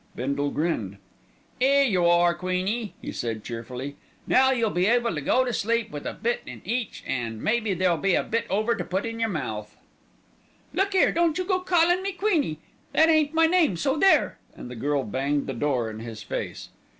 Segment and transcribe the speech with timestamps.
[0.15, 0.97] Bindle grinned.
[1.61, 3.97] "'Ere you are, Queenie," he said cheerfully.
[4.25, 7.43] "Now you'll be able to go to sleep with a bit in each 'and, an'
[7.43, 9.77] maybe there'll be a bit over to put in your mouth."
[10.73, 12.57] "Look 'ere, don't you go callin' me 'Queenie';
[12.93, 16.69] that ain't my name, so there," and the girl banged the door in his face.